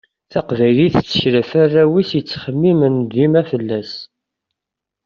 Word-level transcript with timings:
Taqbaylit 0.31 0.93
tettkel 0.97 1.35
ɣef 1.39 1.51
warraw-is 1.57 2.09
yettxemmimen 2.17 2.95
dima 3.13 3.41
fell-as. 3.49 3.91